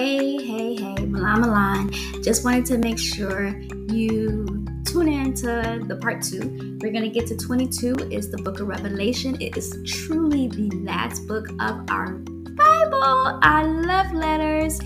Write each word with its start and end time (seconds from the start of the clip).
Hey, 0.00 0.42
hey, 0.42 0.74
hey, 0.76 1.04
Milan 1.04 1.42
Milan. 1.42 1.90
Just 2.22 2.42
wanted 2.42 2.64
to 2.64 2.78
make 2.78 2.98
sure 2.98 3.48
you 3.92 4.64
tune 4.86 5.08
in 5.08 5.34
to 5.34 5.84
the 5.86 5.98
part 6.00 6.22
two. 6.22 6.78
We're 6.80 6.90
going 6.90 7.02
to 7.02 7.10
get 7.10 7.26
to 7.26 7.36
22 7.36 8.08
is 8.10 8.30
the 8.30 8.38
book 8.38 8.60
of 8.60 8.68
Revelation. 8.68 9.36
It 9.42 9.58
is 9.58 9.76
truly 9.84 10.48
the 10.48 10.70
last 10.76 11.28
book 11.28 11.50
of 11.60 11.84
our 11.90 12.12
Bible. 12.14 13.40
I 13.42 13.62
love 13.62 14.10
letters. 14.14 14.80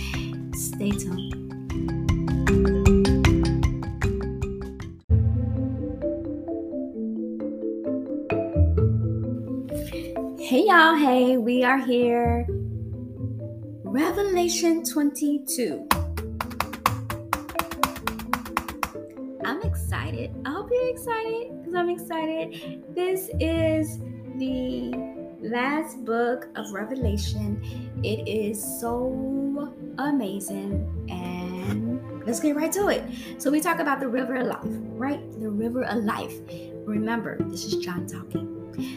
Stay 0.53 0.91
tuned. 0.91 1.31
Hey 10.41 10.65
y'all, 10.67 10.97
hey, 10.97 11.37
we 11.37 11.63
are 11.63 11.79
here. 11.79 12.49
Revelation 14.17 14.85
22. 14.85 15.89
I'm 19.45 19.61
excited. 19.63 20.31
I 20.45 20.51
hope 20.51 20.71
you're 20.71 20.89
excited 20.89 21.59
because 21.59 21.75
I'm 21.75 21.91
excited. 21.91 22.85
This 22.95 23.29
is 23.41 23.99
the 24.39 24.93
last 25.41 26.05
book 26.05 26.47
of 26.55 26.71
Revelation. 26.71 27.61
It 28.05 28.29
is 28.29 28.63
so 28.81 29.75
amazing 29.99 30.87
and 31.11 32.25
let's 32.25 32.39
get 32.39 32.55
right 32.55 32.71
to 32.71 32.87
it. 32.91 33.03
So 33.39 33.51
we 33.51 33.61
talk 33.61 33.81
about 33.81 33.99
the 33.99 34.07
river 34.07 34.37
of 34.37 34.47
life, 34.47 34.79
right? 34.93 35.41
The 35.41 35.51
river 35.51 35.83
of 35.83 36.05
life. 36.05 36.39
Remember, 36.85 37.37
this 37.49 37.65
is 37.65 37.85
John 37.85 38.07
talking. 38.07 38.55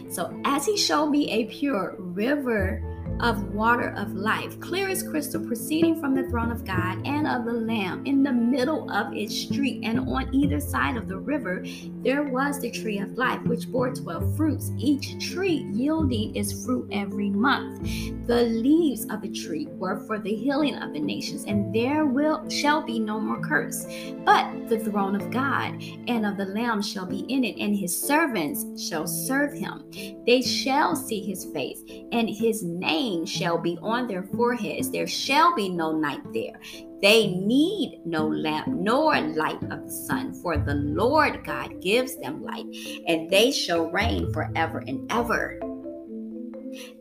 So, 0.09 0.39
as 0.45 0.65
he 0.65 0.77
showed 0.77 1.07
me 1.07 1.29
a 1.31 1.45
pure 1.45 1.95
river 1.97 2.83
of 3.19 3.53
water 3.53 3.93
of 3.97 4.13
life, 4.13 4.59
clear 4.59 4.87
as 4.89 5.03
crystal, 5.03 5.45
proceeding 5.45 5.99
from 5.99 6.13
the 6.13 6.27
throne 6.29 6.51
of 6.51 6.65
God 6.65 7.05
and 7.05 7.27
of 7.27 7.45
the 7.45 7.53
Lamb 7.53 8.05
in 8.05 8.23
the 8.23 8.31
middle 8.31 8.89
of 8.91 9.13
its 9.13 9.35
street. 9.35 9.83
And 9.83 9.99
on 10.09 10.33
either 10.33 10.59
side 10.59 10.97
of 10.97 11.07
the 11.07 11.17
river, 11.17 11.65
there 12.03 12.23
was 12.23 12.59
the 12.59 12.71
tree 12.71 12.99
of 12.99 13.17
life, 13.17 13.41
which 13.43 13.71
bore 13.71 13.93
12 13.93 14.35
fruits, 14.37 14.71
each 14.77 15.31
tree 15.31 15.65
yielding 15.71 16.35
its 16.35 16.65
fruit 16.65 16.87
every 16.91 17.29
month. 17.29 17.81
The 18.27 18.43
leaves 18.43 19.05
of 19.09 19.21
the 19.21 19.31
tree 19.31 19.67
were 19.71 20.05
for 20.05 20.19
the 20.19 20.35
healing 20.35 20.75
of 20.75 20.93
the 20.93 20.99
nations, 20.99 21.45
and 21.45 21.73
there 21.73 22.05
will 22.05 22.47
shall 22.49 22.81
be 22.81 22.99
no 22.99 23.19
more 23.19 23.41
curse. 23.41 23.85
But 24.25 24.69
the 24.69 24.79
throne 24.79 25.15
of 25.15 25.31
God 25.31 25.81
and 26.07 26.25
of 26.25 26.37
the 26.37 26.45
Lamb 26.45 26.81
shall 26.81 27.05
be 27.05 27.19
in 27.29 27.43
it, 27.43 27.57
and 27.57 27.75
his 27.75 27.97
servants 27.97 28.87
shall 28.87 29.07
serve 29.07 29.53
him. 29.53 29.83
They 30.25 30.41
shall 30.41 30.95
see 30.95 31.21
his 31.21 31.45
face, 31.45 31.83
and 32.11 32.29
his 32.29 32.63
name 32.63 33.06
shall 33.25 33.57
be 33.57 33.77
on 33.81 34.07
their 34.07 34.23
foreheads. 34.23 34.91
There 34.91 35.07
shall 35.07 35.55
be 35.55 35.69
no 35.69 35.91
night 35.97 36.21
there. 36.33 36.59
They 37.01 37.27
need 37.27 38.01
no 38.05 38.27
lamp 38.27 38.67
nor 38.67 39.19
light 39.19 39.61
of 39.71 39.85
the 39.85 39.91
sun, 39.91 40.33
for 40.33 40.57
the 40.57 40.73
Lord 40.73 41.43
God 41.45 41.79
gives 41.81 42.17
them 42.17 42.43
light, 42.43 42.65
and 43.07 43.29
they 43.29 43.51
shall 43.51 43.91
reign 43.91 44.33
forever 44.33 44.83
and 44.87 45.11
ever. 45.11 45.59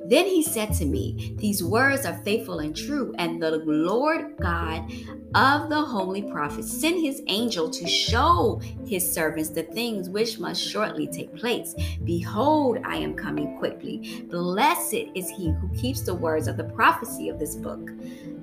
Then 0.09 0.27
he 0.27 0.43
said 0.43 0.73
to 0.75 0.85
me, 0.85 1.35
These 1.39 1.65
words 1.65 2.07
are 2.07 2.21
faithful 2.23 2.61
and 2.61 2.77
true, 2.77 3.15
and 3.19 3.43
the 3.43 3.59
Lord 3.65 4.37
God 4.39 4.91
of 5.35 5.69
the 5.69 5.83
holy 5.83 6.23
prophets 6.23 6.71
sent 6.71 7.01
his 7.01 7.23
angel 7.27 7.69
to 7.71 7.87
show 7.87 8.61
his 8.87 9.11
servants 9.11 9.51
the 9.51 9.65
things 9.65 10.09
which 10.09 10.39
must 10.39 10.63
shortly 10.63 11.07
take 11.07 11.35
place. 11.35 11.75
Behold, 12.05 12.79
I 12.85 12.97
am 12.97 13.15
coming 13.15 13.59
quickly. 13.59 14.25
Blessed 14.31 15.11
is 15.15 15.29
he 15.29 15.51
who 15.51 15.69
keeps 15.75 16.03
the 16.03 16.15
words 16.15 16.47
of 16.47 16.57
the 16.57 16.65
prophecy 16.65 17.29
of 17.29 17.39
this 17.39 17.57
book. 17.57 17.91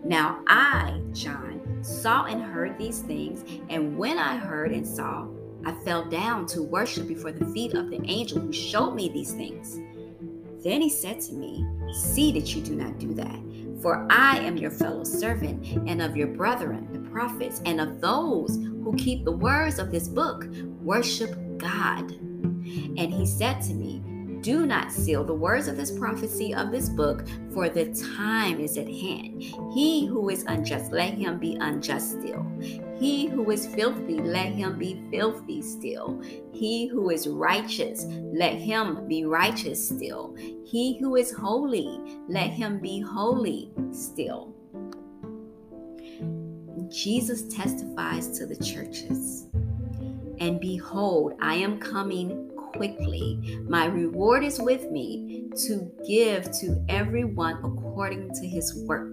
Now 0.03 0.41
I, 0.47 0.99
John, 1.13 1.61
saw 1.81 2.25
and 2.25 2.41
heard 2.41 2.77
these 2.77 2.99
things, 2.99 3.43
and 3.69 3.97
when 3.97 4.17
I 4.17 4.37
heard 4.37 4.71
and 4.71 4.85
saw, 4.85 5.27
I 5.65 5.71
fell 5.85 6.03
down 6.03 6.45
to 6.47 6.61
worship 6.61 7.07
before 7.07 7.31
the 7.31 7.45
feet 7.53 7.73
of 7.73 7.89
the 7.89 8.01
angel 8.03 8.39
who 8.39 8.51
showed 8.51 8.95
me 8.95 9.07
these 9.07 9.31
things. 9.31 9.79
Then 10.63 10.81
he 10.81 10.89
said 10.89 11.19
to 11.21 11.33
me, 11.33 11.65
See 11.93 12.31
that 12.31 12.55
you 12.55 12.61
do 12.61 12.75
not 12.75 12.97
do 12.97 13.13
that. 13.15 13.39
For 13.81 14.07
I 14.09 14.37
am 14.37 14.55
your 14.55 14.71
fellow 14.71 15.03
servant 15.03 15.65
and 15.87 16.01
of 16.01 16.15
your 16.15 16.27
brethren, 16.27 16.87
the 16.93 17.09
prophets, 17.09 17.61
and 17.65 17.81
of 17.81 17.99
those 17.99 18.55
who 18.55 18.95
keep 18.97 19.25
the 19.25 19.31
words 19.31 19.77
of 19.77 19.91
this 19.91 20.07
book. 20.07 20.45
Worship 20.81 21.35
God. 21.57 22.11
And 22.11 23.13
he 23.13 23.25
said 23.25 23.61
to 23.63 23.73
me, 23.73 24.01
do 24.43 24.65
not 24.65 24.91
seal 24.91 25.23
the 25.23 25.33
words 25.33 25.69
of 25.69 25.77
this 25.77 25.89
prophecy 25.89 26.53
of 26.53 26.69
this 26.69 26.89
book, 26.89 27.23
for 27.53 27.69
the 27.69 27.85
time 28.17 28.59
is 28.59 28.77
at 28.77 28.87
hand. 28.87 29.41
He 29.73 30.05
who 30.05 30.29
is 30.29 30.43
unjust, 30.43 30.91
let 30.91 31.13
him 31.13 31.39
be 31.39 31.55
unjust 31.61 32.19
still. 32.19 32.45
He 32.99 33.27
who 33.27 33.49
is 33.51 33.65
filthy, 33.67 34.19
let 34.19 34.51
him 34.51 34.77
be 34.77 35.01
filthy 35.09 35.61
still. 35.61 36.21
He 36.51 36.87
who 36.87 37.09
is 37.09 37.27
righteous, 37.27 38.05
let 38.05 38.55
him 38.55 39.07
be 39.07 39.23
righteous 39.23 39.87
still. 39.87 40.35
He 40.65 40.99
who 40.99 41.15
is 41.15 41.31
holy, 41.31 42.01
let 42.27 42.49
him 42.49 42.79
be 42.79 42.99
holy 42.99 43.71
still. 43.91 44.53
Jesus 46.89 47.43
testifies 47.43 48.37
to 48.37 48.45
the 48.45 48.57
churches. 48.57 49.47
And 50.39 50.59
behold, 50.59 51.33
I 51.39 51.55
am 51.55 51.79
coming 51.79 52.52
quickly. 52.73 53.59
My 53.67 53.85
reward 53.85 54.43
is 54.43 54.59
with 54.59 54.89
me 54.91 55.49
to 55.67 55.91
give 56.07 56.51
to 56.59 56.83
everyone 56.89 57.57
according 57.63 58.33
to 58.33 58.47
his 58.47 58.73
work. 58.87 59.09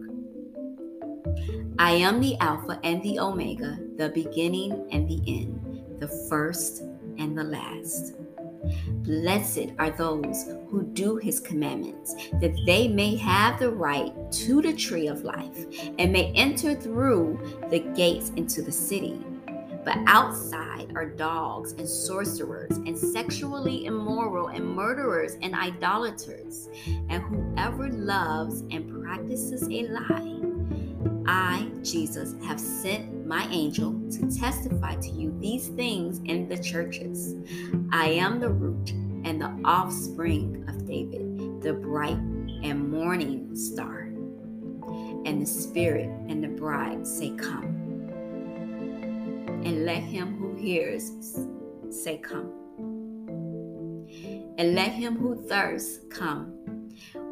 I 1.78 1.92
am 1.92 2.20
the 2.20 2.36
Alpha 2.40 2.78
and 2.84 3.02
the 3.02 3.18
Omega, 3.18 3.78
the 3.96 4.10
beginning 4.10 4.88
and 4.92 5.08
the 5.08 5.22
end, 5.26 6.00
the 6.00 6.08
first 6.28 6.82
and 7.18 7.36
the 7.36 7.44
last. 7.44 8.14
Blessed 9.02 9.72
are 9.78 9.90
those 9.90 10.44
who 10.68 10.82
do 10.92 11.16
his 11.16 11.40
commandments, 11.40 12.14
that 12.40 12.54
they 12.66 12.88
may 12.88 13.16
have 13.16 13.58
the 13.58 13.70
right 13.70 14.12
to 14.32 14.60
the 14.60 14.74
tree 14.74 15.06
of 15.06 15.24
life 15.24 15.66
and 15.98 16.12
may 16.12 16.30
enter 16.34 16.74
through 16.74 17.40
the 17.70 17.80
gates 17.96 18.30
into 18.36 18.60
the 18.62 18.72
city. 18.72 19.18
But 19.84 19.98
outside 20.06 20.92
are 20.94 21.06
dogs 21.06 21.72
and 21.72 21.88
sorcerers 21.88 22.76
and 22.76 22.98
sexually 22.98 23.86
immoral 23.86 24.48
and 24.48 24.64
murderers 24.64 25.36
and 25.40 25.54
idolaters, 25.54 26.68
and 27.08 27.22
whoever 27.22 27.88
loves 27.88 28.60
and 28.70 29.02
practices 29.02 29.62
a 29.64 29.88
lie. 29.88 30.40
I, 31.26 31.70
Jesus, 31.82 32.34
have 32.44 32.60
sent 32.60 33.26
my 33.26 33.46
angel 33.50 33.92
to 34.10 34.38
testify 34.38 34.96
to 34.96 35.10
you 35.10 35.34
these 35.38 35.68
things 35.68 36.20
in 36.24 36.48
the 36.48 36.58
churches. 36.58 37.36
I 37.92 38.08
am 38.08 38.40
the 38.40 38.50
root 38.50 38.90
and 39.24 39.40
the 39.40 39.54
offspring 39.64 40.64
of 40.68 40.86
David, 40.86 41.62
the 41.62 41.72
bright 41.72 42.18
and 42.18 42.90
morning 42.90 43.54
star. 43.54 44.00
And 45.24 45.40
the 45.40 45.46
Spirit 45.46 46.08
and 46.28 46.42
the 46.42 46.48
bride 46.48 47.06
say, 47.06 47.30
Come 47.36 47.79
and 49.64 49.84
let 49.84 50.02
him 50.02 50.36
who 50.36 50.54
hears 50.54 51.12
say, 51.90 52.18
Come. 52.18 52.52
And 54.58 54.74
let 54.74 54.92
him 54.92 55.16
who 55.16 55.36
thirsts 55.48 56.00
come. 56.10 56.56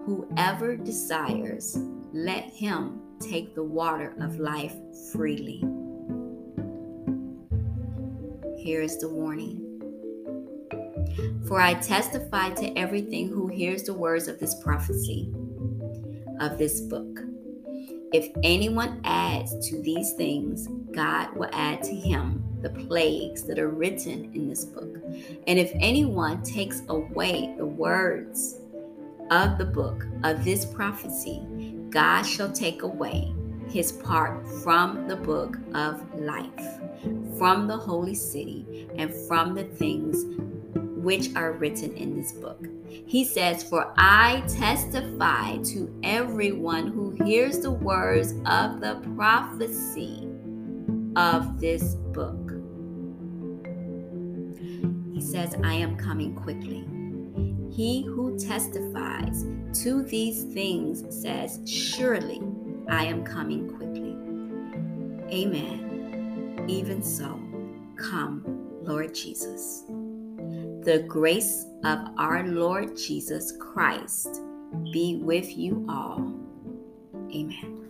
Whoever 0.05 0.77
desires, 0.77 1.79
let 2.13 2.45
him 2.45 3.01
take 3.21 3.55
the 3.55 3.65
water 3.65 4.15
of 4.21 4.39
life 4.39 4.75
freely. 5.13 5.59
Here 8.59 8.83
is 8.83 8.99
the 8.99 9.09
warning. 9.09 9.65
For 11.47 11.61
I 11.61 11.75
testify 11.75 12.51
to 12.51 12.79
everything 12.79 13.29
who 13.29 13.49
hears 13.49 13.85
the 13.85 13.95
words 13.95 14.29
of 14.29 14.39
this 14.39 14.55
prophecy, 14.63 15.33
of 16.41 16.59
this 16.59 16.81
book. 16.81 17.21
If 18.11 18.31
anyone 18.43 19.03
adds 19.05 19.69
to 19.69 19.83
these 19.83 20.13
things, 20.15 20.67
God 20.93 21.37
will 21.37 21.51
add 21.53 21.83
to 21.83 21.95
him 21.95 22.43
the 22.63 22.71
plagues 22.71 23.43
that 23.45 23.59
are 23.59 23.69
written 23.69 24.33
in 24.35 24.49
this 24.49 24.65
book. 24.65 24.97
And 25.47 25.59
if 25.59 25.71
anyone 25.75 26.43
takes 26.43 26.81
away 26.89 27.55
the 27.59 27.67
words 27.67 28.61
of 29.31 29.59
the 29.59 29.67
book 29.67 30.07
of 30.25 30.43
this 30.43 30.65
prophecy, 30.65 31.43
God 31.91 32.23
shall 32.23 32.51
take 32.51 32.81
away 32.81 33.31
his 33.69 33.93
part 33.93 34.49
from 34.63 35.07
the 35.07 35.17
book 35.17 35.59
of 35.75 36.03
life, 36.19 36.81
from 37.37 37.69
the 37.69 37.77
holy 37.77 38.15
city, 38.15 38.89
and 38.97 39.13
from 39.29 39.55
the 39.55 39.65
things 39.65 40.25
which 41.09 41.35
are 41.37 41.53
written 41.53 41.91
in 41.97 42.15
this 42.15 42.33
book. 42.33 42.67
He 42.87 43.25
says, 43.25 43.65
For 43.65 43.95
I 43.97 44.43
testify 44.47 45.57
to 45.73 45.99
everyone 46.03 46.89
who 46.89 47.13
hears 47.25 47.61
the 47.61 47.71
words 47.71 48.33
of 48.45 48.83
the 48.83 49.01
prophecy 49.17 50.29
of 51.17 51.63
this 51.63 51.95
book. 51.95 52.53
He 55.15 55.23
says, 55.23 55.57
I 55.65 55.73
am 55.73 55.97
coming 55.97 56.35
quickly. 56.35 56.87
He 57.75 58.03
who 58.03 58.39
testifies 58.39 59.47
to 59.83 60.03
these 60.03 60.45
things 60.53 61.07
says, 61.09 61.59
Surely 61.65 62.43
I 62.87 63.07
am 63.07 63.25
coming 63.25 63.67
quickly. 63.79 64.15
Amen. 65.35 66.67
Even 66.69 67.03
so, 67.03 67.41
come, 67.97 68.45
Lord 68.83 69.15
Jesus. 69.15 69.85
The 70.85 71.05
grace 71.07 71.67
of 71.85 71.99
our 72.19 72.47
Lord 72.47 72.97
Jesus 72.97 73.53
Christ 73.59 74.41
be 74.93 75.21
with 75.23 75.57
you 75.57 75.85
all. 75.89 76.35
Amen. 77.35 77.85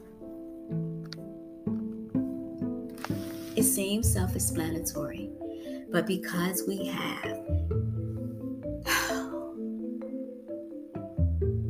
It 3.56 3.62
seems 3.64 4.12
self 4.12 4.34
explanatory, 4.34 5.30
but 5.90 6.06
because 6.06 6.64
we 6.66 6.86
have 6.86 7.22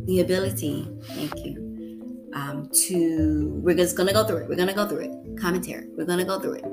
the 0.06 0.20
ability, 0.20 0.88
thank 1.02 1.44
you, 1.44 2.30
um, 2.34 2.70
to, 2.72 3.48
we're 3.62 3.76
just 3.76 3.96
to 4.06 4.14
go 4.14 4.26
through 4.26 4.38
it. 4.38 4.48
We're 4.48 4.56
to 4.68 4.74
go 4.74 4.86
through 4.86 5.00
it. 5.00 5.38
Commentary. 5.38 5.88
We're 5.88 6.04
to 6.18 6.24
go 6.24 6.38
through 6.38 6.54
it. 6.54 6.64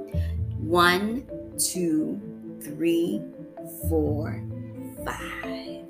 One, 0.60 1.26
two, 1.58 2.22
three, 2.62 3.22
four, 3.90 4.44
five. 5.04 5.86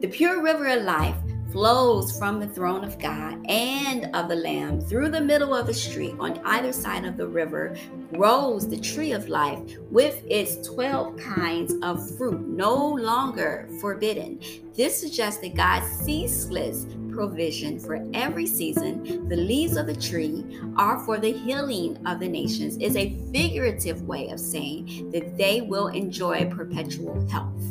The 0.00 0.08
pure 0.08 0.42
river 0.42 0.66
of 0.68 0.82
life 0.82 1.16
flows 1.52 2.18
from 2.18 2.40
the 2.40 2.46
throne 2.48 2.82
of 2.82 2.98
God 2.98 3.44
and 3.48 4.14
of 4.16 4.28
the 4.28 4.34
Lamb 4.34 4.80
through 4.80 5.10
the 5.10 5.20
middle 5.20 5.54
of 5.54 5.66
the 5.66 5.74
street 5.74 6.14
on 6.18 6.40
either 6.44 6.72
side 6.72 7.04
of 7.04 7.18
the 7.18 7.28
river 7.28 7.76
grows 8.12 8.66
the 8.66 8.80
tree 8.80 9.12
of 9.12 9.28
life 9.28 9.60
with 9.90 10.24
its 10.28 10.66
12 10.66 11.16
kinds 11.18 11.74
of 11.82 12.16
fruit, 12.16 12.40
no 12.48 12.74
longer 12.94 13.68
forbidden. 13.80 14.40
This 14.74 14.98
suggests 14.98 15.42
that 15.42 15.54
God's 15.54 15.86
ceaseless 15.86 16.86
provision 17.12 17.78
for 17.78 18.04
every 18.14 18.46
season. 18.46 19.28
The 19.28 19.36
leaves 19.36 19.76
of 19.76 19.86
the 19.86 19.96
tree 19.96 20.44
are 20.76 20.98
for 21.04 21.18
the 21.18 21.32
healing 21.32 21.98
of 22.06 22.20
the 22.20 22.28
nations, 22.28 22.76
is 22.78 22.96
a 22.96 23.16
figurative 23.32 24.02
way 24.02 24.30
of 24.30 24.40
saying 24.40 25.10
that 25.12 25.36
they 25.36 25.60
will 25.60 25.88
enjoy 25.88 26.50
perpetual 26.50 27.28
health. 27.28 27.62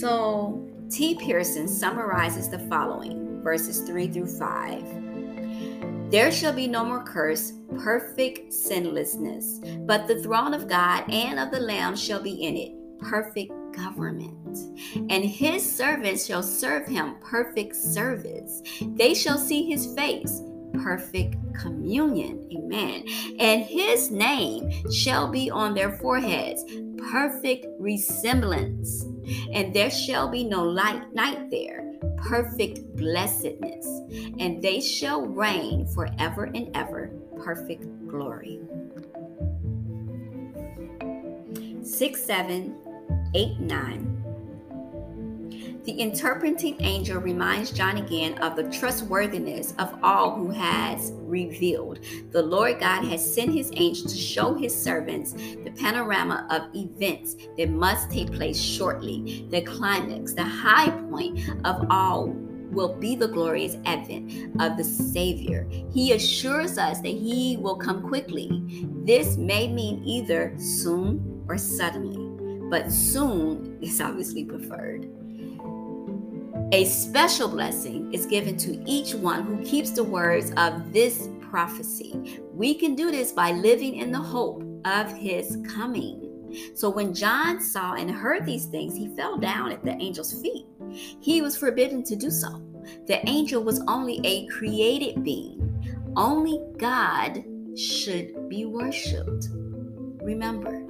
So, 0.00 0.66
T. 0.88 1.14
Pierson 1.16 1.68
summarizes 1.68 2.48
the 2.48 2.58
following 2.58 3.42
verses 3.42 3.80
3 3.80 4.08
through 4.08 4.26
5. 4.26 6.10
There 6.10 6.32
shall 6.32 6.52
be 6.52 6.66
no 6.66 6.84
more 6.84 7.04
curse, 7.04 7.52
perfect 7.78 8.52
sinlessness, 8.52 9.60
but 9.86 10.08
the 10.08 10.20
throne 10.22 10.54
of 10.54 10.68
God 10.68 11.04
and 11.08 11.38
of 11.38 11.50
the 11.52 11.60
Lamb 11.60 11.94
shall 11.94 12.20
be 12.20 12.32
in 12.32 12.56
it, 12.56 12.72
perfect 12.98 13.52
government. 13.82 14.58
And 15.10 15.24
his 15.24 15.64
servants 15.64 16.26
shall 16.26 16.42
serve 16.42 16.86
him 16.86 17.16
perfect 17.20 17.76
service. 17.76 18.62
They 18.94 19.14
shall 19.14 19.38
see 19.38 19.64
his 19.68 19.94
face, 19.94 20.42
perfect 20.82 21.36
communion. 21.60 22.48
Amen. 22.56 23.04
And 23.38 23.62
his 23.62 24.10
name 24.10 24.70
shall 24.90 25.28
be 25.28 25.50
on 25.50 25.74
their 25.74 25.92
foreheads, 25.92 26.64
perfect 27.10 27.66
resemblance 27.78 29.04
and 29.52 29.74
there 29.74 29.90
shall 29.90 30.28
be 30.28 30.44
no 30.44 30.64
light 30.64 31.12
night 31.14 31.50
there, 31.50 31.92
perfect 32.16 32.96
blessedness, 32.96 33.86
and 34.38 34.62
they 34.62 34.80
shall 34.80 35.22
reign 35.26 35.86
forever 35.88 36.44
and 36.44 36.74
ever, 36.76 37.10
perfect 37.38 37.84
glory. 38.08 38.60
Six, 41.82 42.22
seven, 42.22 42.76
eight, 43.34 43.58
nine. 43.58 44.16
The 45.84 45.92
interpreting 45.92 46.76
angel 46.80 47.20
reminds 47.20 47.70
John 47.70 47.96
again 47.96 48.38
of 48.38 48.54
the 48.54 48.64
trustworthiness 48.64 49.72
of 49.78 49.98
all 50.02 50.36
who 50.36 50.50
has 50.50 51.12
revealed. 51.20 52.00
The 52.32 52.42
Lord 52.42 52.80
God 52.80 53.04
has 53.06 53.34
sent 53.34 53.52
his 53.54 53.70
angel 53.74 54.06
to 54.08 54.16
show 54.16 54.54
his 54.54 54.74
servants 54.74 55.32
the 55.32 55.72
panorama 55.76 56.46
of 56.50 56.74
events 56.76 57.36
that 57.56 57.70
must 57.70 58.10
take 58.10 58.30
place 58.30 58.60
shortly. 58.60 59.46
The 59.50 59.62
climax, 59.62 60.34
the 60.34 60.44
high 60.44 60.90
point 61.10 61.40
of 61.64 61.86
all 61.88 62.36
will 62.70 62.94
be 62.94 63.16
the 63.16 63.28
glorious 63.28 63.76
advent 63.84 64.60
of 64.60 64.76
the 64.76 64.84
Savior. 64.84 65.66
He 65.92 66.12
assures 66.12 66.78
us 66.78 67.00
that 67.00 67.08
He 67.08 67.56
will 67.56 67.76
come 67.76 68.06
quickly. 68.06 68.48
This 69.04 69.36
may 69.36 69.66
mean 69.66 70.02
either 70.04 70.54
soon 70.58 71.44
or 71.48 71.58
suddenly, 71.58 72.19
but 72.70 72.90
soon 72.90 73.78
is 73.82 74.00
obviously 74.00 74.44
preferred. 74.44 75.10
A 76.72 76.84
special 76.84 77.48
blessing 77.48 78.14
is 78.14 78.26
given 78.26 78.56
to 78.58 78.80
each 78.88 79.12
one 79.12 79.42
who 79.44 79.64
keeps 79.64 79.90
the 79.90 80.04
words 80.04 80.52
of 80.56 80.92
this 80.92 81.28
prophecy. 81.50 82.40
We 82.54 82.74
can 82.74 82.94
do 82.94 83.10
this 83.10 83.32
by 83.32 83.50
living 83.50 83.96
in 83.96 84.12
the 84.12 84.20
hope 84.20 84.62
of 84.84 85.12
his 85.12 85.58
coming. 85.74 86.28
So 86.74 86.88
when 86.88 87.12
John 87.12 87.60
saw 87.60 87.94
and 87.94 88.08
heard 88.08 88.46
these 88.46 88.66
things, 88.66 88.96
he 88.96 89.08
fell 89.16 89.36
down 89.36 89.72
at 89.72 89.84
the 89.84 89.92
angel's 89.92 90.40
feet. 90.40 90.66
He 91.20 91.42
was 91.42 91.56
forbidden 91.56 92.04
to 92.04 92.14
do 92.14 92.30
so. 92.30 92.62
The 93.06 93.28
angel 93.28 93.64
was 93.64 93.82
only 93.88 94.20
a 94.24 94.46
created 94.46 95.24
being. 95.24 95.66
Only 96.16 96.60
God 96.78 97.44
should 97.76 98.48
be 98.48 98.64
worshiped. 98.64 99.48
Remember, 100.22 100.84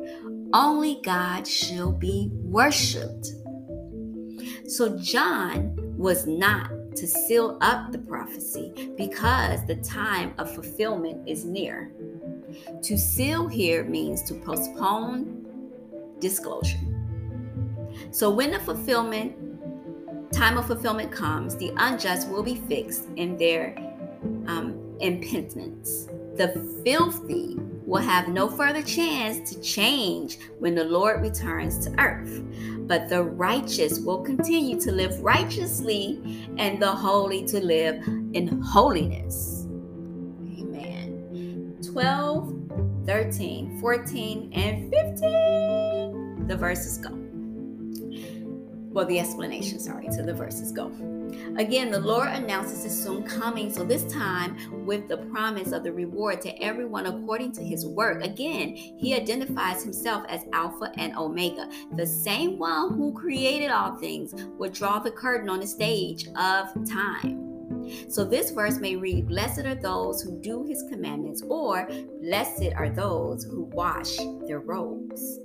only 0.52 1.00
God 1.02 1.47
shall 1.47 1.93
be 1.93 2.31
worshiped. 2.32 3.32
So 4.67 4.99
John 4.99 5.75
was 5.97 6.26
not 6.26 6.70
to 6.97 7.06
seal 7.06 7.58
up 7.61 7.93
the 7.93 7.99
prophecy 7.99 8.93
because 8.97 9.64
the 9.67 9.76
time 9.76 10.35
of 10.38 10.52
fulfillment 10.55 11.29
is 11.29 11.44
near. 11.44 11.93
To 12.82 12.99
seal 12.99 13.47
here 13.47 13.85
means 13.85 14.23
to 14.25 14.35
postpone 14.35 15.47
disclosure. 16.19 16.79
So 18.11 18.31
when 18.31 18.50
the 18.50 18.58
fulfillment 18.61 19.37
time 20.32 20.56
of 20.56 20.67
fulfillment 20.67 21.11
comes, 21.11 21.56
the 21.56 21.73
unjust 21.76 22.29
will 22.29 22.43
be 22.43 22.56
fixed 22.56 23.08
in 23.17 23.37
their 23.37 23.76
um. 24.47 24.76
The 25.00 26.81
filthy 26.85 27.58
will 27.90 28.00
have 28.00 28.28
no 28.28 28.48
further 28.48 28.82
chance 28.82 29.50
to 29.50 29.60
change 29.60 30.38
when 30.60 30.76
the 30.76 30.84
Lord 30.84 31.20
returns 31.20 31.76
to 31.81 32.00
earth. 32.00 32.40
But 32.87 33.08
the 33.08 33.25
righteous 33.25 33.98
will 33.98 34.22
continue 34.22 34.81
to 34.81 34.92
live 34.92 35.20
righteously 35.20 36.47
and 36.56 36.80
the 36.80 36.90
holy 36.90 37.44
to 37.47 37.59
live 37.61 38.06
in 38.32 38.61
holiness. 38.62 39.66
Amen. 40.56 41.76
12, 41.92 43.04
13, 43.06 43.80
14, 43.80 44.52
and 44.52 44.92
15. 44.92 46.47
The 46.47 46.56
verses 46.56 46.99
go 46.99 47.20
well, 48.92 49.06
the 49.06 49.20
explanation, 49.20 49.78
sorry, 49.78 50.09
to 50.09 50.23
the 50.23 50.35
verses 50.35 50.73
go. 50.73 50.90
Again, 51.56 51.90
the 51.90 52.00
Lord 52.00 52.28
announces 52.28 52.84
his 52.84 53.02
soon 53.02 53.22
coming, 53.22 53.72
so 53.72 53.84
this 53.84 54.04
time 54.04 54.56
with 54.87 55.08
the 55.08 55.18
promise 55.18 55.72
of 55.72 55.82
the 55.82 55.92
reward 55.92 56.40
to 56.42 56.62
everyone 56.62 57.06
according 57.06 57.52
to 57.52 57.62
his 57.62 57.87
work. 57.87 58.22
Again, 58.25 58.75
he 58.75 59.14
identifies 59.14 59.82
himself 59.82 60.25
as 60.28 60.44
Alpha 60.52 60.92
and 60.96 61.16
Omega, 61.16 61.68
the 61.96 62.06
same 62.06 62.58
one 62.58 62.94
who 62.94 63.12
created 63.12 63.70
all 63.70 63.96
things 63.96 64.34
would 64.58 64.72
draw 64.72 64.99
the 64.99 65.10
curtain 65.10 65.49
on 65.49 65.60
the 65.60 65.66
stage 65.66 66.28
of 66.37 66.68
time. 66.88 67.50
So 68.08 68.25
this 68.25 68.50
verse 68.50 68.78
may 68.78 68.96
read, 68.96 69.28
Blessed 69.28 69.60
are 69.60 69.75
those 69.75 70.22
who 70.22 70.40
do 70.40 70.64
his 70.64 70.84
commandments, 70.90 71.42
or 71.49 71.88
Blessed 72.22 72.72
are 72.76 72.90
those 72.90 73.44
who 73.44 73.64
wash 73.72 74.16
their 74.46 74.60
robes. 74.60 75.40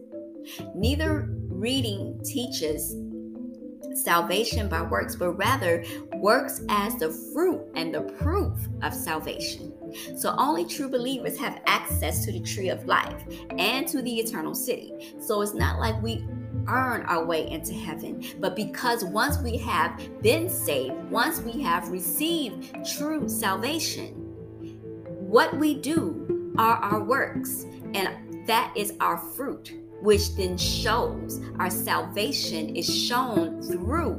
Neither 0.75 1.29
reading 1.47 2.19
teaches 2.23 2.95
salvation 3.95 4.67
by 4.67 4.81
works, 4.81 5.15
but 5.15 5.31
rather 5.31 5.83
works 6.15 6.61
as 6.69 6.95
the 6.97 7.09
fruit 7.33 7.61
and 7.75 7.93
the 7.93 8.01
proof 8.01 8.53
of 8.81 8.93
salvation. 8.93 9.73
So 10.17 10.35
only 10.37 10.65
true 10.65 10.89
believers 10.89 11.37
have 11.39 11.61
access 11.65 12.25
to 12.25 12.31
the 12.31 12.41
tree 12.41 12.69
of 12.69 12.85
life 12.85 13.23
and 13.57 13.87
to 13.87 14.01
the 14.01 14.19
eternal 14.19 14.53
city. 14.53 15.15
So 15.19 15.41
it's 15.41 15.53
not 15.53 15.79
like 15.79 16.01
we 16.01 16.25
earn 16.67 17.03
our 17.03 17.23
way 17.23 17.49
into 17.49 17.73
heaven, 17.73 18.23
but 18.39 18.55
because 18.55 19.05
once 19.05 19.37
we 19.39 19.57
have 19.57 20.01
been 20.21 20.49
saved, 20.49 20.95
once 21.09 21.39
we 21.39 21.61
have 21.61 21.89
received 21.89 22.75
true 22.97 23.29
salvation, 23.29 24.13
what 25.19 25.55
we 25.57 25.75
do 25.75 26.53
are 26.57 26.77
our 26.77 27.03
works, 27.03 27.65
and 27.93 28.47
that 28.47 28.71
is 28.75 28.93
our 28.99 29.17
fruit 29.17 29.73
which 30.05 30.35
then 30.35 30.55
shows 30.57 31.41
our 31.59 31.71
salvation 31.71 32.75
is 32.75 32.87
shown 32.87 33.61
through 33.63 34.13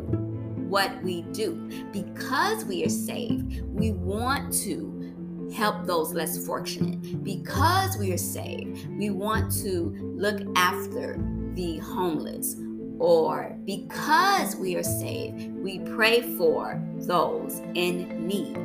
what 0.69 1.01
we 1.05 1.23
do. 1.33 1.55
Because 1.93 2.65
we 2.65 2.85
are 2.85 2.91
saved, 2.91 3.63
we 3.69 3.93
want 3.93 4.53
to 4.65 5.51
help 5.55 5.87
those 5.87 6.13
less 6.13 6.45
fortunate. 6.45 7.23
Because 7.23 7.97
we 7.99 8.13
are 8.13 8.19
saved, 8.19 8.89
we 8.99 9.11
want 9.11 9.53
to 9.63 9.97
look 10.17 10.43
after 10.57 11.19
the 11.55 11.79
homeless. 11.79 12.57
Or 12.99 13.57
because 13.65 14.57
we 14.57 14.75
are 14.75 14.83
saved, 14.83 15.53
we 15.55 15.79
pray 15.81 16.23
for 16.37 16.83
those 16.97 17.61
in 17.75 18.27
need. 18.27 18.59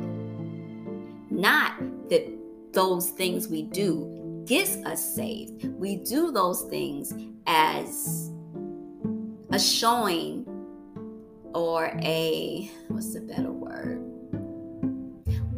not 1.30 1.72
that 2.10 2.28
those 2.72 3.10
things 3.10 3.48
we 3.48 3.62
do 3.62 4.21
gets 4.46 4.76
us 4.84 5.14
saved. 5.14 5.64
We 5.74 5.96
do 5.96 6.32
those 6.32 6.62
things 6.62 7.12
as 7.46 8.30
a 9.50 9.58
showing 9.58 10.46
or 11.54 11.98
a 12.02 12.70
what's 12.88 13.14
the 13.14 13.20
better 13.20 13.52
word? 13.52 14.00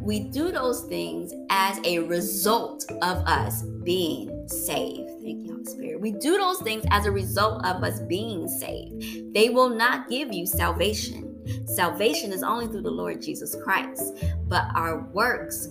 We 0.00 0.20
do 0.20 0.52
those 0.52 0.82
things 0.82 1.32
as 1.48 1.80
a 1.84 2.00
result 2.00 2.84
of 2.90 3.18
us 3.26 3.62
being 3.84 4.46
saved. 4.48 5.08
Thank 5.22 5.46
you, 5.46 5.52
Holy 5.52 5.64
Spirit. 5.64 6.00
We 6.00 6.12
do 6.12 6.36
those 6.36 6.60
things 6.60 6.84
as 6.90 7.06
a 7.06 7.10
result 7.10 7.64
of 7.64 7.82
us 7.82 8.00
being 8.00 8.46
saved. 8.46 9.32
They 9.32 9.48
will 9.48 9.70
not 9.70 10.10
give 10.10 10.30
you 10.30 10.46
salvation. 10.46 11.30
Salvation 11.66 12.32
is 12.32 12.42
only 12.42 12.66
through 12.66 12.82
the 12.82 12.90
Lord 12.90 13.22
Jesus 13.22 13.56
Christ, 13.64 14.14
but 14.46 14.66
our 14.74 15.00
works 15.12 15.68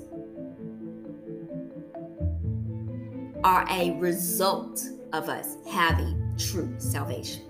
are 3.44 3.66
a 3.70 3.92
result 3.98 4.84
of 5.12 5.30
us 5.30 5.58
having 5.70 6.34
true 6.38 6.74
salvation. 6.78 7.44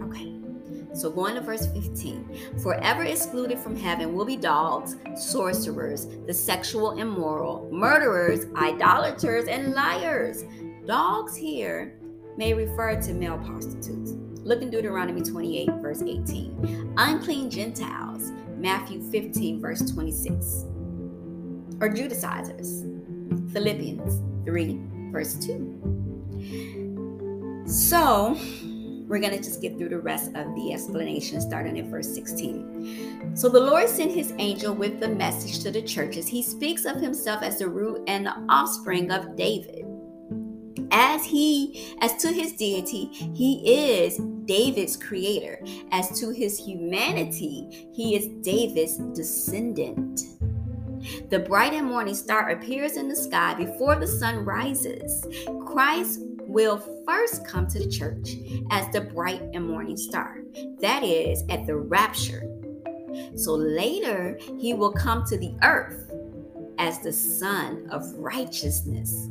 Okay. 0.00 0.34
So 0.94 1.10
going 1.10 1.34
to 1.34 1.40
verse 1.40 1.66
15. 1.66 2.58
Forever 2.62 3.02
excluded 3.02 3.58
from 3.58 3.76
heaven 3.76 4.14
will 4.14 4.24
be 4.24 4.36
dogs, 4.36 4.96
sorcerers, 5.16 6.06
the 6.26 6.32
sexual 6.32 6.92
immoral, 6.92 7.68
murderers, 7.72 8.46
idolaters, 8.56 9.46
and 9.46 9.74
liars. 9.74 10.44
Dogs 10.86 11.34
here 11.34 11.98
may 12.36 12.54
refer 12.54 13.00
to 13.02 13.12
male 13.12 13.38
prostitutes. 13.38 14.12
Look 14.44 14.62
in 14.62 14.70
Deuteronomy 14.70 15.22
28, 15.22 15.70
verse 15.80 16.02
18. 16.02 16.94
Unclean 16.96 17.50
Gentiles, 17.50 18.30
Matthew 18.56 19.02
15, 19.10 19.60
verse 19.60 19.80
26. 19.90 20.66
Or 21.80 21.88
Judaizers, 21.88 22.84
Philippians 23.52 24.22
3, 24.44 24.80
verse 25.14 25.34
2. 25.36 27.62
So, 27.66 28.36
we're 29.06 29.20
going 29.20 29.32
to 29.32 29.42
just 29.42 29.62
get 29.62 29.78
through 29.78 29.90
the 29.90 30.00
rest 30.00 30.34
of 30.34 30.52
the 30.56 30.72
explanation 30.72 31.40
starting 31.40 31.78
at 31.78 31.86
verse 31.86 32.12
16. 32.12 33.36
So 33.36 33.48
the 33.48 33.60
Lord 33.60 33.88
sent 33.88 34.10
his 34.10 34.34
angel 34.38 34.74
with 34.74 34.98
the 34.98 35.08
message 35.08 35.62
to 35.62 35.70
the 35.70 35.82
churches. 35.82 36.26
He 36.26 36.42
speaks 36.42 36.84
of 36.84 36.96
himself 36.96 37.42
as 37.42 37.60
the 37.60 37.68
root 37.68 38.02
and 38.08 38.26
the 38.26 38.34
offspring 38.48 39.12
of 39.12 39.36
David. 39.36 39.84
As 40.90 41.24
he 41.24 41.94
as 42.00 42.16
to 42.16 42.32
his 42.32 42.54
deity, 42.54 43.06
he 43.34 44.00
is 44.00 44.18
David's 44.46 44.96
creator. 44.96 45.60
As 45.92 46.18
to 46.20 46.30
his 46.30 46.58
humanity, 46.58 47.88
he 47.92 48.16
is 48.16 48.26
David's 48.42 48.96
descendant. 49.14 50.22
The 51.30 51.38
bright 51.40 51.72
and 51.72 51.86
morning 51.86 52.14
star 52.14 52.50
appears 52.50 52.96
in 52.96 53.08
the 53.08 53.16
sky 53.16 53.54
before 53.54 53.96
the 53.96 54.06
sun 54.06 54.44
rises. 54.44 55.26
Christ 55.66 56.20
will 56.40 56.78
first 57.06 57.46
come 57.46 57.66
to 57.66 57.78
the 57.78 57.88
church 57.88 58.36
as 58.70 58.90
the 58.92 59.00
bright 59.00 59.42
and 59.54 59.66
morning 59.66 59.96
star. 59.96 60.38
That 60.80 61.02
is, 61.02 61.42
at 61.48 61.66
the 61.66 61.76
rapture. 61.76 62.42
So 63.36 63.54
later, 63.54 64.38
he 64.58 64.74
will 64.74 64.92
come 64.92 65.24
to 65.26 65.38
the 65.38 65.54
earth 65.62 66.10
as 66.78 67.00
the 67.00 67.12
Sun 67.12 67.88
of 67.90 68.02
righteousness 68.14 69.28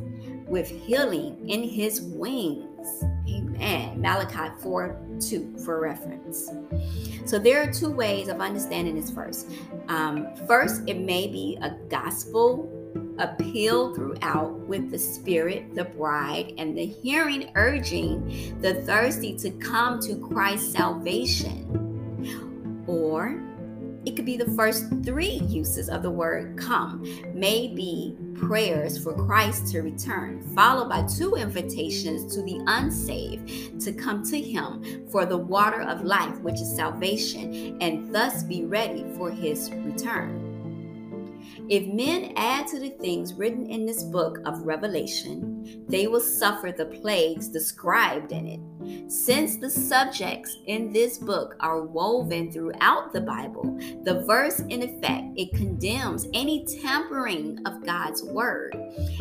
with 0.47 0.67
healing 0.67 1.49
in 1.49 1.63
his 1.63 2.01
wings. 2.01 3.03
Malachi 4.03 4.53
4 4.61 4.99
2 5.19 5.57
for 5.63 5.79
reference. 5.79 6.51
So 7.25 7.39
there 7.39 7.63
are 7.63 7.71
two 7.71 7.89
ways 7.89 8.27
of 8.27 8.41
understanding 8.41 8.95
this 8.95 9.09
verse. 9.09 9.45
Um, 9.87 10.35
first, 10.45 10.83
it 10.87 10.99
may 10.99 11.27
be 11.27 11.57
a 11.61 11.71
gospel 11.87 12.69
appeal 13.17 13.95
throughout 13.95 14.51
with 14.67 14.91
the 14.91 14.99
Spirit, 14.99 15.73
the 15.73 15.85
bride, 15.85 16.53
and 16.57 16.77
the 16.77 16.85
hearing 16.85 17.49
urging 17.55 18.59
the 18.59 18.75
thirsty 18.75 19.37
to 19.37 19.51
come 19.51 20.01
to 20.01 20.15
Christ's 20.17 20.73
salvation. 20.73 21.63
Or 22.85 23.41
it 24.05 24.15
could 24.15 24.25
be 24.25 24.37
the 24.37 24.51
first 24.55 24.85
three 25.03 25.41
uses 25.47 25.89
of 25.89 26.03
the 26.03 26.09
word 26.09 26.57
come, 26.57 27.03
maybe 27.33 28.17
prayers 28.35 29.01
for 29.01 29.13
Christ 29.13 29.71
to 29.71 29.81
return, 29.81 30.41
followed 30.55 30.89
by 30.89 31.03
two 31.03 31.35
invitations 31.35 32.35
to 32.35 32.41
the 32.41 32.61
unsaved 32.67 33.79
to 33.81 33.93
come 33.93 34.23
to 34.25 34.39
Him 34.39 35.07
for 35.09 35.25
the 35.25 35.37
water 35.37 35.81
of 35.81 36.03
life, 36.03 36.37
which 36.41 36.59
is 36.59 36.75
salvation, 36.75 37.77
and 37.81 38.13
thus 38.13 38.43
be 38.43 38.65
ready 38.65 39.05
for 39.15 39.31
His 39.31 39.71
return. 39.71 40.49
If 41.69 41.87
men 41.87 42.33
add 42.35 42.67
to 42.67 42.79
the 42.79 42.89
things 42.89 43.33
written 43.33 43.65
in 43.67 43.85
this 43.85 44.03
book 44.03 44.39
of 44.45 44.63
Revelation, 44.63 45.85
they 45.87 46.07
will 46.07 46.19
suffer 46.19 46.73
the 46.73 46.85
plagues 46.87 47.47
described 47.47 48.33
in 48.33 48.47
it. 48.47 48.59
Since 49.07 49.57
the 49.57 49.69
subjects 49.69 50.57
in 50.65 50.91
this 50.91 51.17
book 51.17 51.55
are 51.59 51.81
woven 51.81 52.51
throughout 52.51 53.13
the 53.13 53.21
Bible, 53.21 53.77
the 54.03 54.23
verse 54.25 54.59
in 54.59 54.83
effect 54.83 55.25
it 55.35 55.53
condemns 55.53 56.27
any 56.33 56.65
tampering 56.65 57.59
of 57.65 57.85
God's 57.85 58.23
word. 58.23 58.75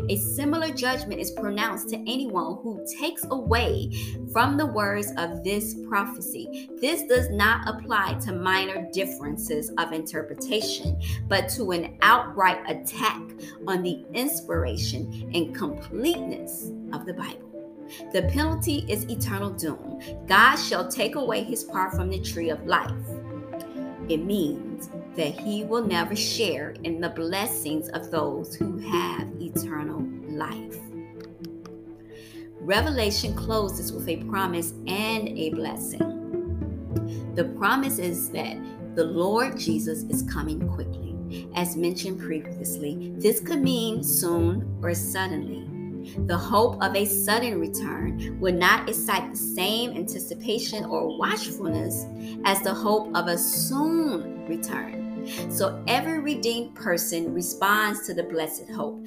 A 0.09 0.17
similar 0.17 0.71
judgment 0.71 1.21
is 1.21 1.31
pronounced 1.31 1.89
to 1.91 1.97
anyone 1.97 2.59
who 2.63 2.85
takes 2.99 3.25
away 3.31 3.91
from 4.33 4.57
the 4.57 4.67
words 4.67 5.13
of 5.17 5.45
this 5.45 5.77
prophecy. 5.89 6.71
This 6.81 7.05
does 7.05 7.31
not 7.31 7.69
apply 7.69 8.15
to 8.25 8.33
minor 8.33 8.89
differences 8.93 9.71
of 9.79 9.93
interpretation, 9.93 11.01
but 11.29 11.49
to 11.51 11.73
an 11.73 11.99
outright 12.03 12.59
attack 12.69 13.21
on 13.67 13.83
the 13.83 14.05
inspiration 14.15 15.31
and 15.35 15.55
completeness 15.55 16.71
of 16.93 17.07
the 17.07 17.15
Bible. 17.15 17.52
The 18.13 18.23
penalty 18.33 18.85
is 18.89 19.05
eternal 19.05 19.51
doom. 19.51 20.01
God 20.27 20.57
shall 20.57 20.89
take 20.89 21.15
away 21.15 21.43
his 21.43 21.65
part 21.65 21.93
from 21.95 22.11
the 22.11 22.21
tree 22.21 22.51
of 22.51 22.67
life. 22.67 22.93
It 24.09 24.19
means 24.19 24.91
that 25.17 25.39
he 25.39 25.65
will 25.65 25.85
never 25.85 26.17
share 26.17 26.75
in 26.85 27.01
the 27.01 27.11
blessings 27.11 27.89
of 27.91 28.11
those 28.11 28.55
who 28.55 28.79
have 28.79 29.29
eternal 29.41 30.03
life. 30.29 30.79
Revelation 32.61 33.35
closes 33.35 33.93
with 33.93 34.09
a 34.09 34.17
promise 34.25 34.73
and 34.87 35.29
a 35.29 35.51
blessing. 35.51 37.33
The 37.35 37.45
promise 37.59 37.99
is 37.99 38.31
that 38.31 38.57
the 38.95 39.05
Lord 39.05 39.59
Jesus 39.59 40.03
is 40.05 40.23
coming 40.23 40.69
quickly. 40.69 41.49
As 41.55 41.77
mentioned 41.77 42.21
previously, 42.21 43.13
this 43.17 43.41
could 43.41 43.63
mean 43.63 44.05
soon 44.05 44.79
or 44.83 44.95
suddenly. 44.95 45.72
The 46.27 46.37
hope 46.37 46.83
of 46.83 46.95
a 46.97 47.05
sudden 47.05 47.61
return 47.61 48.39
would 48.41 48.55
not 48.55 48.89
excite 48.89 49.31
the 49.31 49.39
same 49.39 49.93
anticipation 49.93 50.85
or 50.85 51.19
watchfulness 51.19 52.07
as 52.45 52.61
the 52.63 52.75
hope 52.75 53.15
of 53.15 53.29
a 53.29 53.39
soon 53.39 54.47
return. 54.47 55.51
So 55.51 55.83
every 55.87 56.19
redeemed 56.19 56.75
person 56.75 57.33
responds 57.33 58.07
to 58.07 58.15
the 58.15 58.25
blessed 58.25 58.69
hope. 58.71 59.07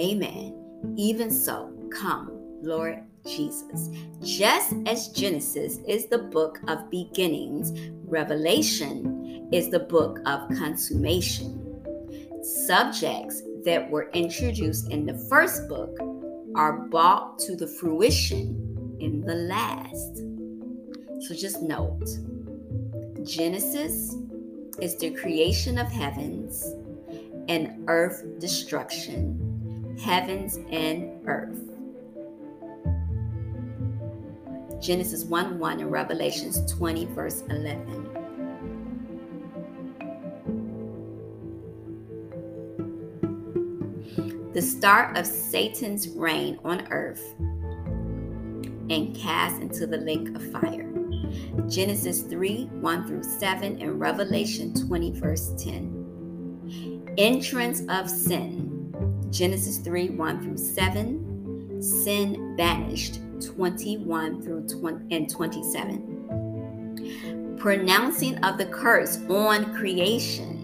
Amen. 0.00 0.58
Even 0.96 1.30
so, 1.30 1.72
come, 1.90 2.30
Lord 2.62 3.02
Jesus. 3.26 3.88
Just 4.22 4.74
as 4.86 5.08
Genesis 5.08 5.78
is 5.86 6.06
the 6.06 6.18
book 6.18 6.58
of 6.68 6.90
beginnings, 6.90 7.72
Revelation 8.04 9.48
is 9.52 9.70
the 9.70 9.80
book 9.80 10.18
of 10.26 10.48
consummation. 10.56 11.58
Subjects 12.66 13.42
that 13.64 13.88
were 13.90 14.10
introduced 14.10 14.90
in 14.90 15.06
the 15.06 15.16
first 15.28 15.68
book 15.68 15.96
are 16.54 16.88
brought 16.88 17.38
to 17.40 17.56
the 17.56 17.66
fruition 17.66 18.96
in 19.00 19.20
the 19.22 19.34
last. 19.34 20.16
So 21.26 21.34
just 21.34 21.62
note 21.62 22.06
Genesis 23.24 24.16
is 24.80 24.96
the 24.96 25.10
creation 25.10 25.78
of 25.78 25.86
heavens 25.86 26.64
and 27.48 27.84
earth 27.88 28.24
destruction, 28.38 29.96
heavens 30.02 30.58
and 30.70 31.20
earth. 31.26 31.60
Genesis 34.80 35.24
1 35.24 35.58
1 35.58 35.80
and 35.80 35.92
Revelations 35.92 36.60
20, 36.72 37.06
verse 37.06 37.42
11. 37.48 38.11
The 44.52 44.62
start 44.62 45.16
of 45.16 45.26
Satan's 45.26 46.08
reign 46.10 46.60
on 46.64 46.86
earth 46.90 47.34
and 48.90 49.16
cast 49.16 49.62
into 49.62 49.86
the 49.86 49.96
lake 49.96 50.28
of 50.34 50.52
fire. 50.52 50.92
Genesis 51.68 52.20
3 52.22 52.64
1 52.66 53.06
through 53.06 53.22
7 53.22 53.80
and 53.80 53.98
Revelation 53.98 54.74
20, 54.74 55.12
verse 55.12 55.54
10. 55.56 57.14
Entrance 57.16 57.80
of 57.88 58.10
sin. 58.10 58.94
Genesis 59.30 59.78
3 59.78 60.10
1 60.10 60.42
through 60.42 60.58
7. 60.58 61.80
Sin 61.82 62.54
banished 62.56 63.20
21 63.40 64.42
through 64.42 64.68
20 64.68 65.16
and 65.16 65.30
27. 65.30 67.56
Pronouncing 67.58 68.36
of 68.44 68.58
the 68.58 68.66
curse 68.66 69.16
on 69.30 69.74
creation 69.74 70.62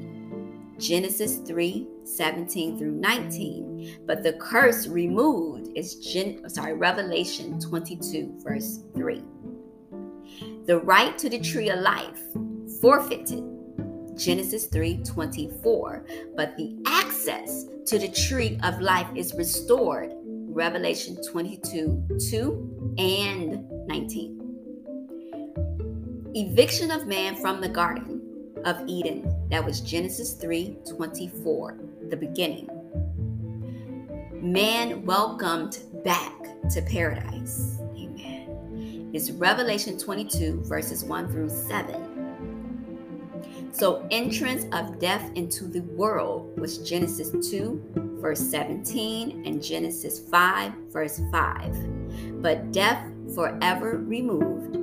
Genesis 0.78 1.38
3 1.38 1.88
17 2.04 2.78
through 2.78 2.92
19. 2.92 3.67
But 4.06 4.22
the 4.22 4.34
curse 4.34 4.86
removed 4.86 5.70
is 5.76 5.96
Gen- 5.96 6.48
sorry, 6.48 6.74
Revelation 6.74 7.60
22, 7.60 8.40
verse 8.42 8.80
3. 8.94 9.22
The 10.66 10.78
right 10.78 11.16
to 11.18 11.28
the 11.28 11.40
tree 11.40 11.70
of 11.70 11.80
life 11.80 12.20
forfeited. 12.80 13.44
Genesis 14.16 14.66
3 14.66 15.02
24. 15.04 16.04
But 16.36 16.56
the 16.56 16.76
access 16.86 17.66
to 17.86 17.98
the 17.98 18.08
tree 18.08 18.58
of 18.62 18.80
life 18.80 19.08
is 19.14 19.34
restored. 19.34 20.12
Revelation 20.14 21.16
22 21.30 22.18
2 22.30 22.94
and 22.98 23.70
19. 23.86 24.38
Eviction 26.34 26.90
of 26.90 27.06
man 27.06 27.36
from 27.36 27.60
the 27.60 27.68
garden 27.68 28.18
of 28.64 28.82
Eden. 28.86 29.48
That 29.50 29.64
was 29.64 29.80
Genesis 29.80 30.34
3 30.34 30.76
24, 30.88 31.78
the 32.08 32.16
beginning. 32.16 32.68
Man 34.40 35.04
welcomed 35.04 35.80
back 36.04 36.32
to 36.70 36.82
paradise. 36.82 37.78
Amen. 37.96 39.10
It's 39.12 39.30
Revelation 39.30 39.98
22, 39.98 40.62
verses 40.64 41.04
1 41.04 41.28
through 41.28 41.48
7. 41.48 43.68
So, 43.72 44.06
entrance 44.10 44.66
of 44.72 44.98
death 44.98 45.30
into 45.34 45.64
the 45.64 45.80
world 45.80 46.58
was 46.58 46.78
Genesis 46.78 47.30
2, 47.50 48.18
verse 48.20 48.40
17, 48.40 49.44
and 49.44 49.62
Genesis 49.62 50.20
5, 50.20 50.72
verse 50.92 51.20
5. 51.32 52.42
But 52.42 52.72
death 52.72 53.04
forever 53.34 53.98
removed 53.98 54.78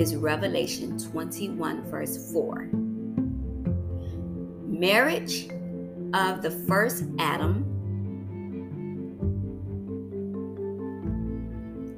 is 0.00 0.16
Revelation 0.16 0.98
21, 0.98 1.90
verse 1.90 2.32
4 2.32 2.70
marriage 4.82 5.48
of 6.12 6.42
the 6.42 6.50
first 6.66 7.04
Adam 7.20 7.64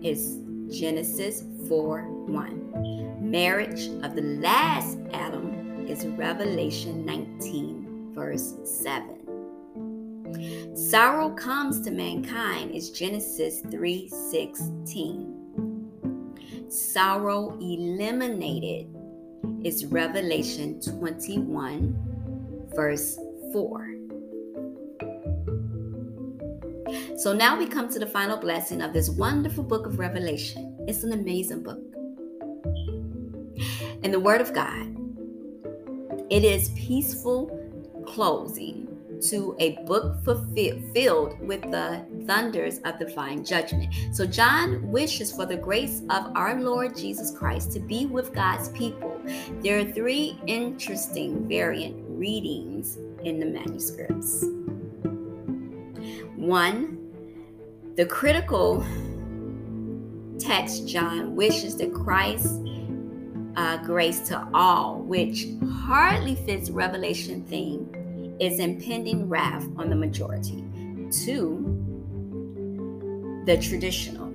is 0.04 0.38
Genesis 0.68 1.42
4 1.66 2.02
1. 2.26 3.20
Marriage 3.20 3.88
of 4.04 4.14
the 4.14 4.22
last 4.22 4.98
Adam 5.14 5.86
is 5.88 6.06
Revelation 6.06 7.06
19, 7.06 8.12
verse 8.14 8.52
7. 8.64 10.76
Sorrow 10.76 11.30
comes 11.30 11.80
to 11.80 11.90
mankind 11.90 12.72
is 12.72 12.90
Genesis 12.90 13.62
3 13.70 14.08
16. 14.08 15.88
Sorrow 16.68 17.56
eliminated 17.60 18.94
is 19.64 19.86
Revelation 19.86 20.82
21 20.82 21.96
verse 22.74 23.18
4. 23.52 23.93
So 27.16 27.32
now 27.32 27.56
we 27.56 27.66
come 27.66 27.88
to 27.90 28.00
the 28.00 28.06
final 28.06 28.36
blessing 28.36 28.82
of 28.82 28.92
this 28.92 29.08
wonderful 29.08 29.62
book 29.62 29.86
of 29.86 30.00
Revelation. 30.00 30.76
It's 30.88 31.04
an 31.04 31.12
amazing 31.12 31.62
book. 31.62 31.78
And 34.02 34.12
the 34.12 34.18
Word 34.18 34.40
of 34.40 34.52
God, 34.52 34.96
it 36.28 36.42
is 36.42 36.70
peaceful 36.70 37.60
closing 38.04 38.88
to 39.28 39.54
a 39.60 39.76
book 39.84 40.24
fulfilled 40.24 41.38
with 41.38 41.62
the 41.62 42.04
thunders 42.26 42.78
of 42.78 42.98
divine 42.98 43.44
judgment. 43.44 43.94
So, 44.12 44.26
John 44.26 44.90
wishes 44.90 45.30
for 45.30 45.46
the 45.46 45.56
grace 45.56 46.02
of 46.10 46.32
our 46.34 46.60
Lord 46.60 46.96
Jesus 46.96 47.30
Christ 47.30 47.70
to 47.72 47.80
be 47.80 48.06
with 48.06 48.34
God's 48.34 48.70
people. 48.70 49.20
There 49.62 49.78
are 49.78 49.84
three 49.84 50.36
interesting 50.48 51.48
variant 51.48 51.96
readings 52.08 52.98
in 53.22 53.38
the 53.38 53.46
manuscripts. 53.46 54.44
One, 56.36 56.93
the 57.96 58.06
critical 58.06 58.84
text, 60.38 60.88
John 60.88 61.34
wishes 61.36 61.76
that 61.76 61.92
Christ 61.92 62.60
uh, 63.56 63.76
grace 63.84 64.20
to 64.28 64.48
all, 64.52 65.00
which 65.00 65.46
hardly 65.72 66.34
fits 66.34 66.70
Revelation 66.70 67.44
theme, 67.44 68.36
is 68.40 68.58
impending 68.58 69.28
wrath 69.28 69.66
on 69.76 69.90
the 69.90 69.96
majority. 69.96 70.64
Two, 71.10 71.70
the 73.46 73.56
traditional 73.58 74.28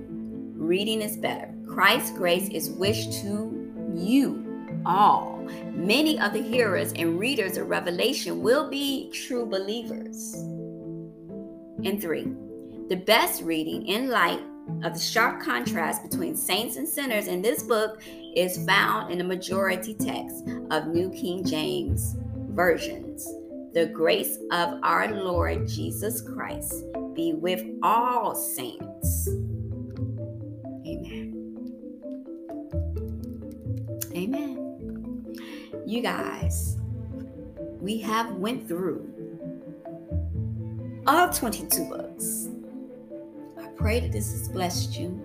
reading 0.54 1.02
is 1.02 1.16
better. 1.16 1.52
Christ's 1.66 2.12
grace 2.16 2.48
is 2.48 2.70
wished 2.70 3.12
to 3.22 3.56
you 3.94 4.46
all 4.86 5.40
Many 5.72 6.20
of 6.20 6.32
the 6.32 6.42
hearers 6.42 6.92
and 6.92 7.18
readers 7.18 7.56
of 7.56 7.68
Revelation 7.68 8.42
will 8.42 8.68
be 8.68 9.10
true 9.12 9.46
believers. 9.46 10.34
And 11.84 12.00
three, 12.00 12.26
the 12.90 12.96
best 12.96 13.42
reading 13.42 13.86
in 13.86 14.10
light 14.10 14.42
of 14.84 14.92
the 14.92 15.00
sharp 15.00 15.40
contrast 15.40 16.02
between 16.02 16.36
saints 16.36 16.76
and 16.76 16.86
sinners 16.86 17.26
in 17.26 17.40
this 17.40 17.62
book 17.62 18.02
is 18.36 18.62
found 18.66 19.10
in 19.10 19.16
the 19.16 19.24
majority 19.24 19.94
text 19.94 20.46
of 20.70 20.88
New 20.88 21.08
King 21.10 21.42
James 21.42 22.16
versions. 22.50 23.24
The 23.72 23.86
grace 23.86 24.36
of 24.52 24.78
our 24.82 25.10
Lord 25.10 25.66
Jesus 25.66 26.20
Christ 26.20 26.84
be 27.14 27.32
with 27.32 27.64
all 27.82 28.34
saints. 28.34 29.28
Amen. 30.86 31.36
Amen 34.14 34.60
you 35.90 36.00
guys, 36.00 36.76
we 37.80 37.98
have 37.98 38.32
went 38.34 38.68
through 38.68 39.04
all 41.04 41.28
22 41.28 41.84
books. 41.88 42.48
Pray 43.80 44.00
that 44.00 44.12
this 44.12 44.30
has 44.32 44.46
blessed 44.46 44.98
you. 44.98 45.18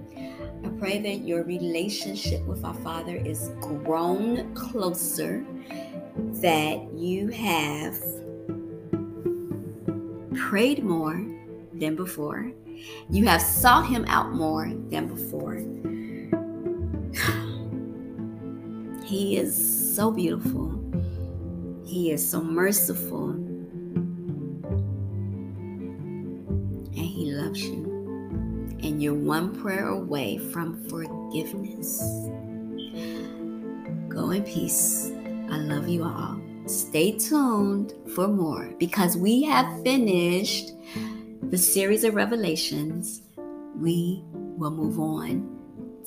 I 0.64 0.70
pray 0.80 1.00
that 1.00 1.28
your 1.28 1.44
relationship 1.44 2.42
with 2.46 2.64
our 2.64 2.74
Father 2.74 3.18
is 3.18 3.52
grown 3.60 4.56
closer, 4.56 5.46
that 6.42 6.90
you 6.94 7.28
have 7.28 7.98
prayed 10.38 10.86
more 10.86 11.22
than 11.74 11.98
before, 11.98 12.50
you 13.10 13.26
have 13.26 13.42
sought 13.42 13.88
Him 13.88 14.06
out 14.08 14.32
more 14.34 14.72
than 14.90 15.08
before. 15.08 15.62
He 19.06 19.38
is 19.38 19.96
so 19.96 20.10
beautiful. 20.10 20.82
He 21.86 22.10
is 22.12 22.28
so 22.28 22.42
merciful. 22.42 23.30
And 26.90 26.96
He 26.96 27.32
loves 27.32 27.64
you. 27.64 27.95
And 28.86 29.02
you're 29.02 29.14
one 29.14 29.60
prayer 29.62 29.90
away 29.90 30.38
from 30.38 30.88
forgiveness. 30.88 32.00
Go 34.08 34.30
in 34.30 34.44
peace. 34.44 35.12
I 35.50 35.58
love 35.58 35.90
you 35.90 36.04
all. 36.04 36.40
Stay 36.68 37.18
tuned 37.18 37.94
for 38.14 38.28
more 38.28 38.74
because 38.80 39.18
we 39.18 39.44
have 39.44 39.84
finished 39.84 40.72
the 41.50 41.58
series 41.58 42.04
of 42.04 42.16
revelations. 42.16 43.24
We 43.76 44.24
will 44.32 44.72
move 44.72 45.00
on 45.00 45.50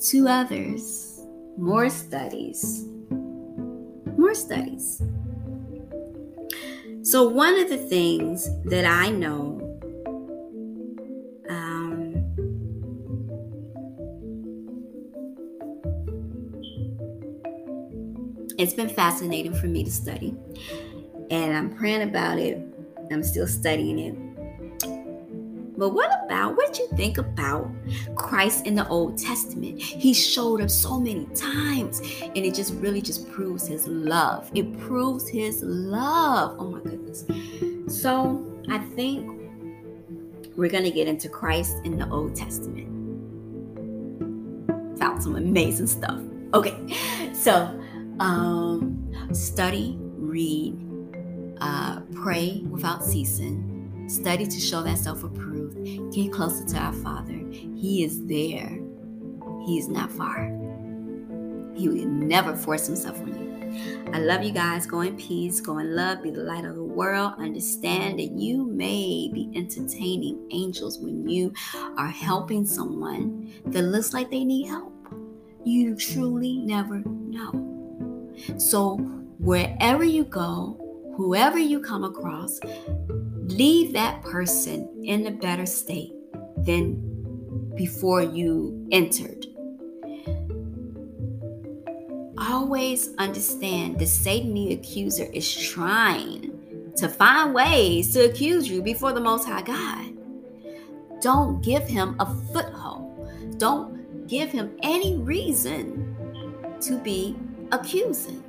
to 0.05 0.27
others, 0.27 1.21
more 1.57 1.89
studies 1.89 2.89
more 4.19 4.35
studies. 4.35 5.01
So, 7.03 7.27
one 7.27 7.57
of 7.57 7.69
the 7.69 7.77
things 7.77 8.47
that 8.65 8.85
I 8.85 9.09
know 9.09 9.68
it's 18.59 18.73
been 18.73 18.89
fascinating 18.89 19.55
for 19.55 19.65
me 19.65 19.83
to 19.83 19.91
study, 19.91 20.35
and 21.31 21.57
I'm 21.57 21.75
praying 21.75 22.07
about 22.07 22.37
it. 22.37 22.63
I'm 23.11 23.23
still 23.23 23.47
studying 23.47 23.97
it 23.97 24.29
but 25.79 25.93
what 25.93 26.11
about 26.25 26.57
what 26.57 26.77
you 26.77 26.89
think 26.97 27.17
about 27.17 27.71
Christ 28.13 28.67
in 28.67 28.75
the 28.75 28.85
Old 28.89 29.17
Testament? 29.17 29.81
He 29.81 30.13
showed 30.13 30.59
up 30.59 30.69
so 30.69 30.99
many 30.99 31.23
times, 31.27 32.01
and 32.21 32.35
it 32.35 32.53
just 32.53 32.73
really 32.73 33.01
just 33.01 33.31
proves 33.31 33.65
his 33.65 33.87
love. 33.87 34.51
It 34.53 34.77
proves 34.77 35.29
his 35.29 35.63
love. 35.63 36.57
Oh 36.59 36.69
my 36.69 36.81
goodness. 36.81 37.23
So 37.87 38.45
I 38.67 38.79
think 38.79 39.39
we're 40.57 40.69
gonna 40.69 40.91
get 40.91 41.07
into 41.07 41.29
Christ 41.29 41.77
in 41.85 41.97
the 41.97 42.09
Old 42.09 42.35
Testament. 42.35 42.89
Found 44.99 45.23
some 45.23 45.37
amazing 45.37 45.87
stuff. 45.87 46.19
Okay, 46.53 46.75
so 47.33 47.81
um, 48.19 49.11
study, 49.33 49.97
read, 49.99 50.77
uh, 51.61 52.01
pray 52.13 52.61
without 52.69 53.03
ceasing 53.03 53.69
Study 54.09 54.47
to 54.47 54.59
show 54.59 54.81
that 54.81 54.97
self 54.97 55.23
approved. 55.23 56.11
Get 56.11 56.33
closer 56.33 56.65
to 56.65 56.77
our 56.77 56.93
Father. 56.93 57.39
He 57.51 58.03
is 58.03 58.25
there, 58.25 58.79
He 59.67 59.77
is 59.77 59.87
not 59.87 60.11
far. 60.11 60.45
He 61.75 61.87
will 61.87 62.07
never 62.07 62.55
force 62.55 62.87
Himself 62.87 63.21
on 63.21 63.27
you. 63.27 64.11
I 64.11 64.17
love 64.17 64.43
you 64.43 64.51
guys. 64.51 64.87
Go 64.87 65.01
in 65.01 65.15
peace, 65.15 65.61
go 65.61 65.77
in 65.77 65.95
love, 65.95 66.23
be 66.23 66.31
the 66.31 66.41
light 66.41 66.65
of 66.65 66.73
the 66.73 66.83
world. 66.83 67.33
Understand 67.37 68.17
that 68.17 68.31
you 68.31 68.65
may 68.65 69.29
be 69.31 69.51
entertaining 69.55 70.43
angels 70.49 70.97
when 70.97 71.29
you 71.29 71.53
are 71.95 72.07
helping 72.07 72.65
someone 72.65 73.53
that 73.67 73.83
looks 73.83 74.11
like 74.11 74.31
they 74.31 74.43
need 74.43 74.69
help. 74.69 74.91
You 75.63 75.95
truly 75.95 76.57
never 76.57 77.03
know. 77.05 77.68
So, 78.57 78.97
wherever 79.39 80.03
you 80.03 80.25
go, 80.25 81.13
whoever 81.15 81.59
you 81.59 81.79
come 81.79 82.03
across, 82.03 82.59
leave 83.37 83.93
that 83.93 84.21
person 84.23 85.03
in 85.03 85.27
a 85.27 85.31
better 85.31 85.65
state 85.65 86.13
than 86.57 87.73
before 87.75 88.21
you 88.21 88.87
entered. 88.91 89.45
Always 92.37 93.13
understand 93.17 93.99
the 93.99 94.05
Satan, 94.05 94.71
accuser, 94.71 95.25
is 95.33 95.69
trying 95.69 96.91
to 96.95 97.07
find 97.07 97.53
ways 97.53 98.13
to 98.13 98.29
accuse 98.29 98.69
you 98.69 98.81
before 98.81 99.13
the 99.13 99.21
Most 99.21 99.47
High 99.47 99.61
God. 99.61 100.13
Don't 101.21 101.61
give 101.61 101.83
him 101.83 102.15
a 102.19 102.25
foothold. 102.53 103.57
Don't 103.57 104.27
give 104.27 104.51
him 104.51 104.77
any 104.83 105.17
reason 105.17 106.15
to 106.81 106.97
be 106.97 107.35
accusing. 107.71 108.43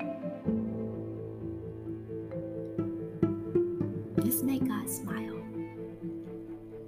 Let's 4.17 4.43
make 4.43 4.67
God 4.67 4.89
smile. 4.89 5.41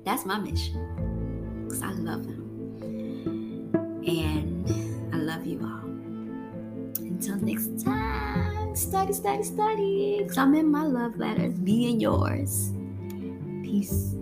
That's 0.04 0.24
my 0.24 0.38
mission. 0.38 1.64
Because 1.64 1.82
I 1.82 1.92
love 1.92 2.24
him. 2.24 3.70
And 4.06 5.14
I 5.14 5.18
love 5.18 5.46
you 5.46 5.60
all. 5.62 5.88
Until 6.98 7.36
next 7.36 7.84
time, 7.84 8.74
study, 8.74 9.12
study, 9.12 9.42
study 9.42 10.26
i'm 10.36 10.54
in 10.54 10.70
my 10.70 10.82
love 10.82 11.16
letters, 11.18 11.54
be 11.54 11.90
in 11.90 12.00
yours. 12.00 12.72
Peace. 13.62 14.16